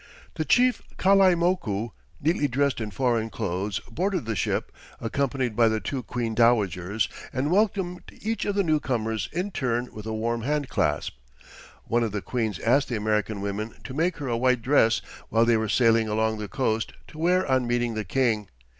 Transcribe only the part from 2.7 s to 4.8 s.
in foreign clothes, boarded the ship,